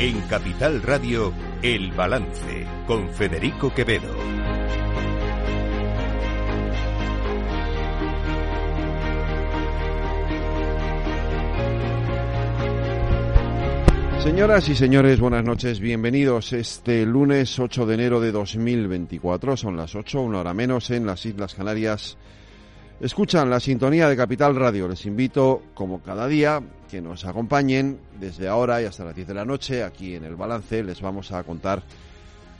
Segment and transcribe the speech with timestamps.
[0.00, 4.14] En Capital Radio, El Balance, con Federico Quevedo.
[14.22, 19.96] Señoras y señores, buenas noches, bienvenidos este lunes 8 de enero de 2024, son las
[19.96, 22.16] 8, una hora menos en las Islas Canarias.
[23.00, 28.48] Escuchan la sintonía de Capital Radio, les invito, como cada día, que nos acompañen desde
[28.48, 31.44] ahora y hasta las 10 de la noche aquí en el balance, les vamos a
[31.44, 31.84] contar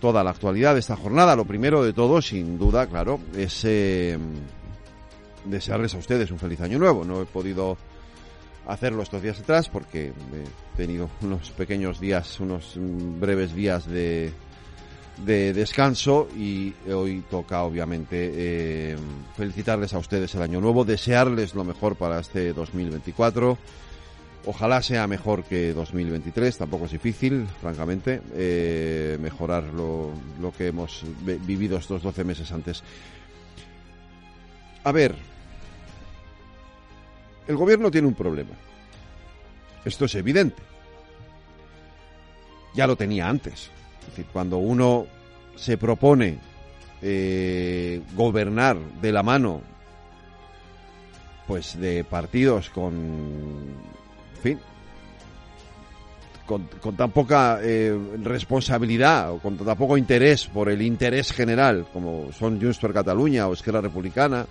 [0.00, 1.36] toda la actualidad de esta jornada.
[1.36, 4.18] Lo primero de todo, sin duda, claro, es eh,
[5.44, 7.04] desearles a ustedes un feliz año nuevo.
[7.04, 7.76] No he podido
[8.66, 14.32] hacerlo estos días atrás porque he tenido unos pequeños días, unos breves días de,
[15.18, 18.96] de descanso y hoy toca obviamente eh,
[19.36, 23.56] felicitarles a ustedes el año nuevo, desearles lo mejor para este 2024.
[24.46, 31.02] Ojalá sea mejor que 2023, tampoco es difícil, francamente, eh, mejorar lo, lo que hemos
[31.22, 32.82] vivido estos 12 meses antes.
[34.82, 35.14] A ver,
[37.48, 38.52] el gobierno tiene un problema.
[39.84, 40.62] Esto es evidente.
[42.74, 43.70] Ya lo tenía antes.
[44.04, 45.06] Es decir, cuando uno
[45.56, 46.38] se propone
[47.02, 49.60] eh, gobernar de la mano
[51.46, 54.58] pues de partidos con en fin
[56.46, 62.32] con, tan poca eh, responsabilidad o con tan poco interés por el interés general como
[62.32, 64.46] son Junts per Cataluña o Esquerra Republicana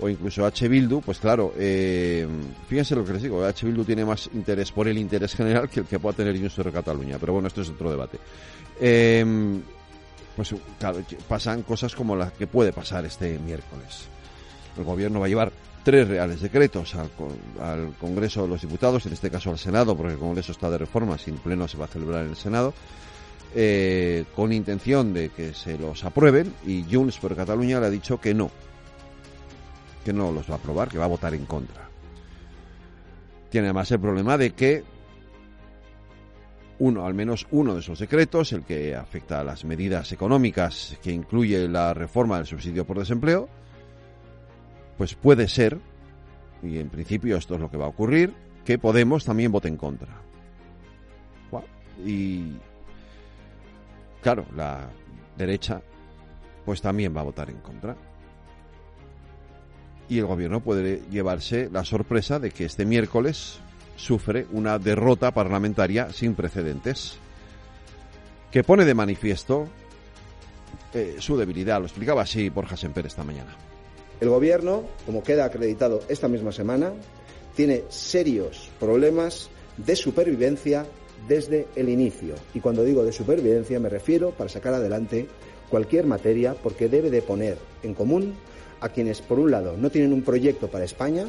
[0.00, 0.68] o incluso H.
[0.68, 2.26] Bildu, pues claro, eh,
[2.68, 3.66] fíjense lo que les digo, H.
[3.66, 6.72] Bildu tiene más interés por el interés general que el que pueda tener Junts per
[6.72, 8.18] Cataluña, pero bueno, esto es otro debate.
[8.80, 9.60] Eh,
[10.36, 14.06] pues claro, pasan cosas como las que puede pasar este miércoles.
[14.76, 17.10] El gobierno va a llevar tres reales decretos al,
[17.60, 20.78] al, Congreso de los Diputados, en este caso al Senado, porque el Congreso está de
[20.78, 22.72] reforma, sin pleno se va a celebrar en el Senado,
[23.54, 28.20] eh, con intención de que se los aprueben y Junts por Cataluña le ha dicho
[28.20, 28.50] que no,
[30.04, 31.88] que no los va a aprobar, que va a votar en contra.
[33.50, 34.84] Tiene además el problema de que
[36.78, 41.12] uno, al menos uno de esos decretos, el que afecta a las medidas económicas que
[41.12, 43.48] incluye la reforma del subsidio por desempleo,
[44.96, 45.78] pues puede ser,
[46.62, 49.76] y en principio esto es lo que va a ocurrir, que Podemos también vote en
[49.78, 50.28] contra.
[52.04, 52.52] Y
[54.22, 54.88] claro, la
[55.36, 55.82] derecha
[56.64, 57.96] pues también va a votar en contra.
[60.08, 63.58] Y el gobierno puede llevarse la sorpresa de que este miércoles
[63.96, 67.18] sufre una derrota parlamentaria sin precedentes,
[68.50, 69.68] que pone de manifiesto
[70.94, 71.80] eh, su debilidad.
[71.80, 73.54] Lo explicaba así Borja Semper esta mañana.
[74.20, 76.92] El gobierno, como queda acreditado esta misma semana,
[77.54, 80.86] tiene serios problemas de supervivencia
[81.26, 82.34] desde el inicio.
[82.54, 85.28] Y cuando digo de supervivencia me refiero para sacar adelante
[85.68, 88.34] cualquier materia porque debe de poner en común
[88.80, 91.26] a quienes, por un lado, no tienen un proyecto para España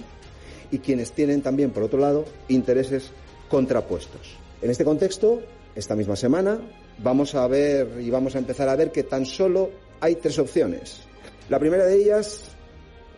[0.71, 3.11] y quienes tienen también, por otro lado, intereses
[3.49, 4.37] contrapuestos.
[4.61, 5.41] En este contexto,
[5.75, 6.59] esta misma semana,
[6.99, 11.01] vamos a ver y vamos a empezar a ver que tan solo hay tres opciones.
[11.49, 12.43] La primera de ellas,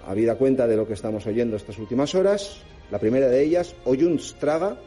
[0.08, 3.96] habida cuenta de lo que estamos oyendo estas últimas horas, la primera de ellas, o
[3.96, 4.78] Junts traga,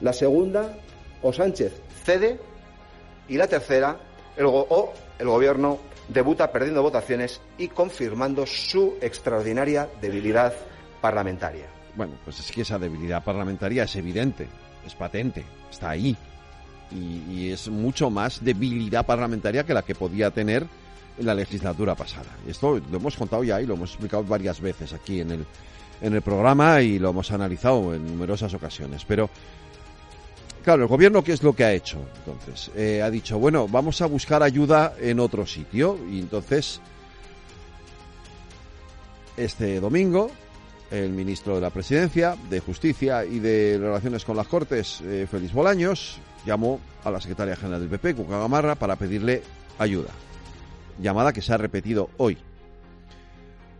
[0.00, 0.78] la segunda,
[1.22, 1.72] o Sánchez
[2.04, 2.38] cede,
[3.28, 3.98] y la tercera,
[4.40, 5.78] o el gobierno
[6.12, 10.52] debuta perdiendo votaciones y confirmando su extraordinaria debilidad
[11.00, 11.66] parlamentaria.
[11.94, 14.46] Bueno, pues es que esa debilidad parlamentaria es evidente,
[14.86, 16.16] es patente, está ahí.
[16.90, 20.66] Y, es mucho más debilidad parlamentaria que la que podía tener
[21.18, 22.28] en la legislatura pasada.
[22.46, 25.46] Esto lo hemos contado ya y lo hemos explicado varias veces aquí en el,
[26.02, 29.04] en el programa y lo hemos analizado en numerosas ocasiones.
[29.06, 29.30] Pero,
[30.62, 31.98] claro, el gobierno, ¿qué es lo que ha hecho?
[32.18, 35.98] Entonces, eh, ha dicho, bueno, vamos a buscar ayuda en otro sitio.
[36.10, 36.80] Y entonces,
[39.36, 40.30] este domingo,
[40.90, 45.52] el ministro de la Presidencia, de Justicia y de Relaciones con las Cortes, eh, Félix
[45.52, 49.42] Bolaños, llamó a la secretaria general del PP, Cuca Gamarra, para pedirle
[49.78, 50.10] ayuda.
[51.00, 52.38] Llamada que se ha repetido hoy.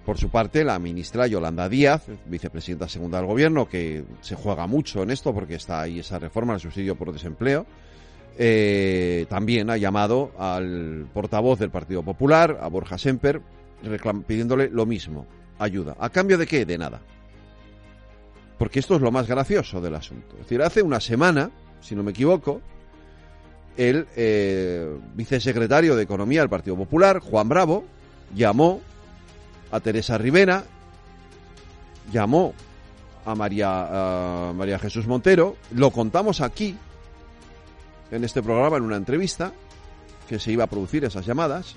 [0.05, 5.03] Por su parte, la ministra Yolanda Díaz, vicepresidenta segunda del Gobierno, que se juega mucho
[5.03, 7.67] en esto porque está ahí esa reforma del subsidio por desempleo,
[8.37, 13.41] eh, también ha llamado al portavoz del Partido Popular, a Borja Semper,
[14.27, 15.27] pidiéndole lo mismo,
[15.59, 15.97] ayuda.
[16.01, 16.65] ¿A cambio de qué?
[16.65, 17.01] De nada.
[18.59, 20.35] Porque esto es lo más gracioso del asunto.
[20.35, 21.51] Es decir, hace una semana,
[21.81, 22.61] si no me equivoco,
[23.77, 27.85] el eh, vicesecretario de Economía del Partido Popular, Juan Bravo,
[28.35, 28.81] llamó
[29.73, 30.65] a Teresa Rivera,
[32.13, 32.55] llamó
[33.25, 36.77] a María, María Jesús Montero, lo contamos aquí,
[38.11, 39.53] en este programa, en una entrevista,
[40.29, 41.75] que se iba a producir esas llamadas.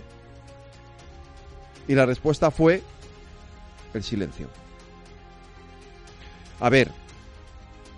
[1.88, 2.84] Y la respuesta fue
[3.94, 4.50] el silencio.
[6.60, 6.92] A ver,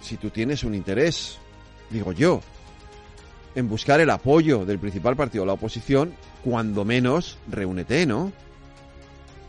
[0.02, 1.40] si tú tienes un interés,
[1.90, 2.42] digo yo,
[3.56, 6.14] en buscar el apoyo del principal partido de la oposición,
[6.44, 8.32] cuando menos reúnete, ¿no?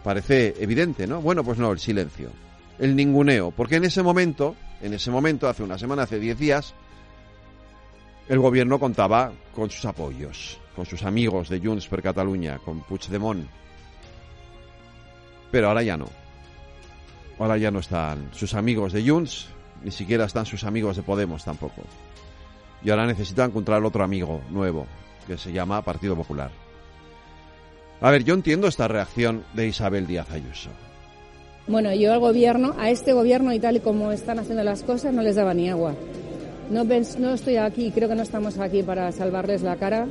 [0.03, 1.21] Parece evidente, ¿no?
[1.21, 2.31] Bueno, pues no, el silencio.
[2.79, 3.51] El ninguneo.
[3.51, 6.75] Porque en ese momento, en ese momento, hace una semana, hace diez días,
[8.29, 13.47] el gobierno contaba con sus apoyos, con sus amigos de Junts per Catalunya, con Puigdemont.
[15.51, 16.09] Pero ahora ya no.
[17.39, 19.49] Ahora ya no están sus amigos de Junts,
[19.83, 21.83] ni siquiera están sus amigos de Podemos tampoco.
[22.85, 24.87] Y ahora necesitan encontrar otro amigo nuevo,
[25.27, 26.68] que se llama Partido Popular.
[28.01, 30.71] A ver, yo entiendo esta reacción de Isabel Díaz Ayuso.
[31.67, 35.13] Bueno, yo al gobierno, a este gobierno y tal y como están haciendo las cosas,
[35.13, 35.95] no les daba ni agua.
[36.71, 40.07] No, estoy aquí, creo que no estamos aquí para salvarles la cara.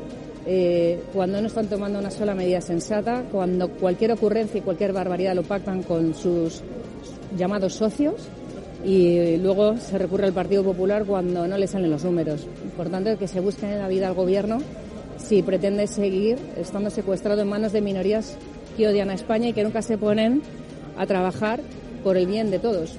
[0.46, 5.36] Eh, cuando no están tomando una sola medida sensata, cuando cualquier ocurrencia y cualquier barbaridad
[5.36, 6.62] lo pactan con sus
[7.38, 8.16] llamados socios
[8.86, 12.48] y luego se recurre al Partido Popular cuando no le salen los números.
[12.76, 14.60] Por tanto, que se busque en la vida al gobierno
[15.18, 18.38] si pretende seguir estando secuestrado en manos de minorías
[18.76, 20.42] que odian a España y que nunca se ponen
[20.98, 21.62] a trabajar
[22.04, 22.98] por el bien de todos.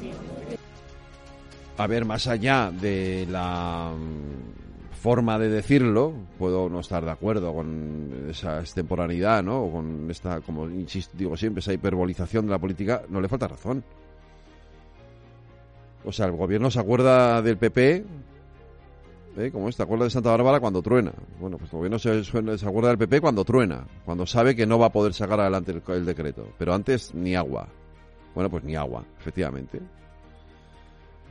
[1.76, 7.54] A ver, más allá de la mm, forma de decirlo, puedo no estar de acuerdo
[7.54, 9.62] con esa extemporaneidad, ¿no?
[9.62, 13.46] O con esta, como insisto, digo siempre, esa hiperbolización de la política, no le falta
[13.46, 13.84] razón.
[16.04, 18.04] O sea, el gobierno se acuerda del PP
[19.52, 21.12] como esta, acuerda de Santa Bárbara cuando truena.
[21.38, 24.78] Bueno, pues el gobierno se, se, acuerda del PP cuando truena, cuando sabe que no
[24.78, 26.48] va a poder sacar adelante el, decreto.
[26.58, 27.68] Pero antes ni agua.
[28.34, 29.80] Bueno, pues ni agua, efectivamente.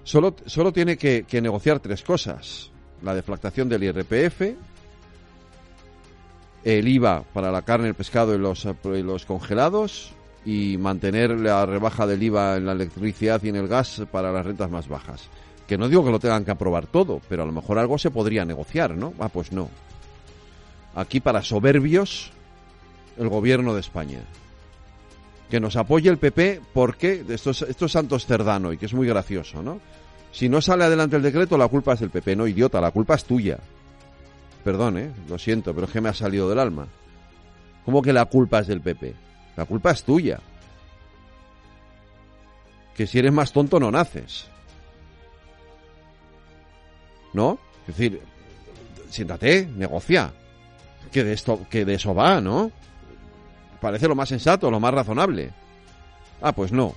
[0.03, 2.71] Solo, solo tiene que, negociar tres cosas.
[3.01, 4.41] La deflactación del IRPF,
[6.63, 10.16] el IVA para la carne, el pescado y los, y los congelados
[10.47, 14.45] y mantener la rebaja del IVA en la electricidad y en el gas para las
[14.45, 15.27] rentas más bajas.
[15.67, 18.11] Que no digo que lo tengan que aprobar todo, pero a lo mejor algo se
[18.11, 19.13] podría negociar, ¿no?
[19.19, 19.69] Ah, pues no.
[20.95, 22.31] Aquí para soberbios,
[23.17, 24.21] el gobierno de España.
[25.49, 28.93] Que nos apoye el PP porque esto es, esto es Santos Cerdano y que es
[28.93, 29.81] muy gracioso, ¿no?
[30.31, 32.37] Si no sale adelante el decreto, la culpa es del PP.
[32.37, 33.59] No, idiota, la culpa es tuya.
[34.63, 35.11] Perdón, ¿eh?
[35.27, 36.87] Lo siento, pero es que me ha salido del alma.
[37.83, 39.26] ¿Cómo que la culpa es del PP?
[39.57, 40.39] La culpa es tuya.
[42.95, 44.49] Que si eres más tonto no naces.
[47.37, 47.59] ¿no?
[47.87, 48.21] Es decir,
[49.09, 50.33] siéntate, negocia.
[51.11, 52.71] Que de esto, que de eso va, ¿no?
[53.79, 55.51] Parece lo más sensato, lo más razonable.
[56.41, 56.93] Ah, pues no.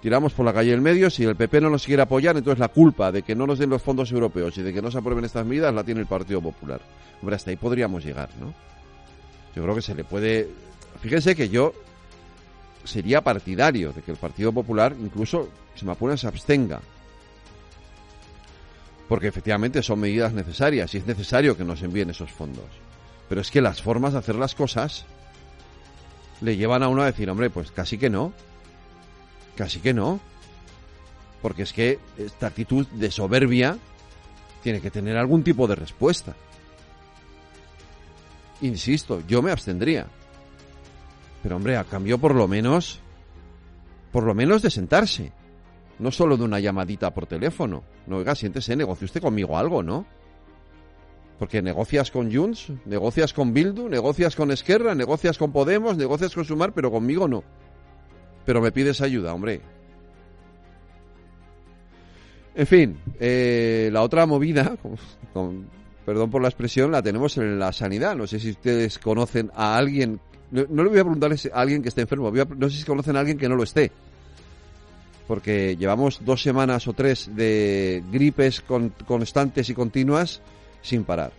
[0.00, 2.68] Tiramos por la calle del medio, si el PP no nos quiere apoyar, entonces la
[2.68, 5.24] culpa de que no nos den los fondos europeos y de que no se aprueben
[5.24, 6.80] estas medidas la tiene el Partido Popular.
[7.20, 8.54] Hombre, hasta ahí podríamos llegar, ¿no?
[9.54, 10.48] Yo creo que se le puede...
[11.00, 11.74] Fíjense que yo
[12.84, 16.80] sería partidario de que el Partido Popular incluso, si me apuran, se abstenga
[19.12, 22.64] porque efectivamente son medidas necesarias y es necesario que nos envíen esos fondos.
[23.28, 25.04] Pero es que las formas de hacer las cosas
[26.40, 28.32] le llevan a uno a decir, hombre, pues casi que no,
[29.54, 30.18] casi que no,
[31.42, 33.76] porque es que esta actitud de soberbia
[34.62, 36.34] tiene que tener algún tipo de respuesta.
[38.62, 40.06] Insisto, yo me abstendría.
[41.42, 43.00] Pero hombre, a cambio por lo menos,
[44.10, 45.32] por lo menos de sentarse
[46.02, 47.84] no solo de una llamadita por teléfono.
[48.06, 50.04] No, oiga, siéntese, negocie usted conmigo algo, ¿no?
[51.38, 56.44] Porque negocias con Junts, negocias con Bildu, negocias con Esquerra, negocias con Podemos, negocias con
[56.44, 57.44] Sumar, pero conmigo no.
[58.44, 59.60] Pero me pides ayuda, hombre.
[62.54, 64.76] En fin, eh, la otra movida,
[66.04, 68.16] perdón por la expresión, la tenemos en la sanidad.
[68.16, 71.88] No sé si ustedes conocen a alguien, no, le voy a preguntar a alguien que
[71.88, 73.90] esté enfermo, no sé si conocen a alguien que no lo esté
[75.26, 78.62] porque llevamos dos semanas o tres de gripes
[79.06, 80.42] constantes y continuas
[80.82, 81.32] sin parar.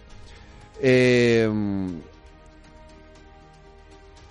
[0.82, 1.48] Eh,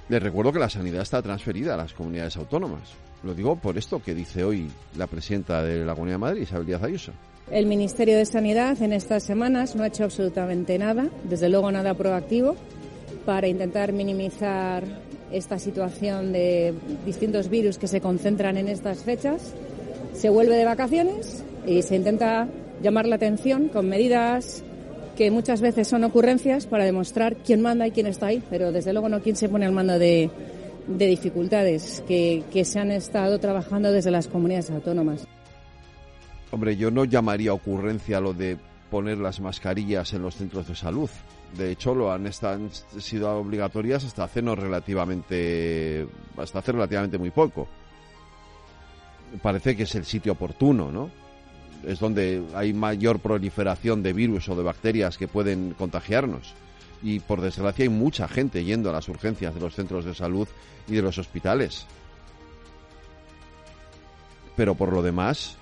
[0.08, 2.92] les recuerdo que la sanidad está transferida a las comunidades autónomas.
[3.22, 6.66] Lo digo por esto que dice hoy la presidenta de la Comunidad de Madrid, Isabel
[6.66, 7.12] Díaz Ayuso.
[7.52, 11.92] El Ministerio de Sanidad en estas semanas no ha hecho absolutamente nada, desde luego nada
[11.92, 12.56] proactivo,
[13.26, 14.84] para intentar minimizar
[15.30, 16.72] esta situación de
[17.04, 19.52] distintos virus que se concentran en estas fechas.
[20.14, 22.48] Se vuelve de vacaciones y se intenta
[22.82, 24.64] llamar la atención con medidas
[25.14, 28.94] que muchas veces son ocurrencias para demostrar quién manda y quién está ahí, pero desde
[28.94, 30.30] luego no quién se pone al mando de,
[30.86, 35.28] de dificultades que se han estado trabajando desde las comunidades autónomas.
[36.52, 38.58] Hombre, yo no llamaría ocurrencia lo de
[38.90, 41.08] poner las mascarillas en los centros de salud.
[41.56, 42.68] De hecho, lo han, están,
[42.98, 46.06] sido obligatorias hasta hace no relativamente,
[46.36, 47.66] hasta hace relativamente muy poco.
[49.40, 51.10] Parece que es el sitio oportuno, ¿no?
[51.86, 56.52] Es donde hay mayor proliferación de virus o de bacterias que pueden contagiarnos.
[57.02, 60.46] Y por desgracia hay mucha gente yendo a las urgencias de los centros de salud
[60.86, 61.86] y de los hospitales.
[64.54, 65.56] Pero por lo demás,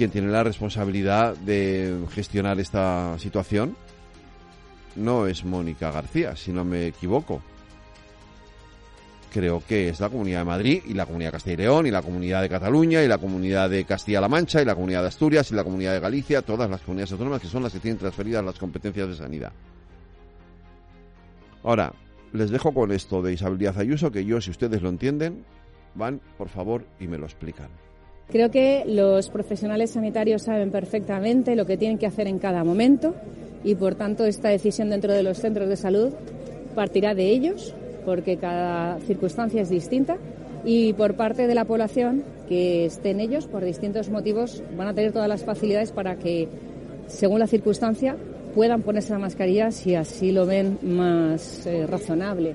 [0.00, 3.76] quien tiene la responsabilidad de gestionar esta situación
[4.96, 7.42] no es Mónica García, si no me equivoco.
[9.30, 11.90] Creo que es la Comunidad de Madrid y la Comunidad de Castilla y León y
[11.90, 15.50] la Comunidad de Cataluña y la Comunidad de Castilla-La Mancha y la Comunidad de Asturias
[15.50, 18.42] y la Comunidad de Galicia, todas las comunidades autónomas que son las que tienen transferidas
[18.42, 19.52] las competencias de sanidad.
[21.62, 21.92] Ahora,
[22.32, 25.44] les dejo con esto de Isabel Díaz Ayuso, que yo, si ustedes lo entienden,
[25.94, 27.68] van, por favor, y me lo explican.
[28.30, 33.14] Creo que los profesionales sanitarios saben perfectamente lo que tienen que hacer en cada momento
[33.64, 36.12] y, por tanto, esta decisión dentro de los centros de salud
[36.74, 40.16] partirá de ellos, porque cada circunstancia es distinta,
[40.64, 45.12] y por parte de la población que estén ellos, por distintos motivos, van a tener
[45.12, 46.48] todas las facilidades para que,
[47.08, 48.16] según la circunstancia,
[48.54, 52.54] puedan ponerse la mascarilla si así lo ven más eh, razonable.